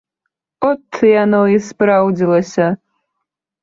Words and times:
От 0.69 1.01
яно 1.23 1.43
і 1.59 1.61
спраўдзілася. 1.69 2.75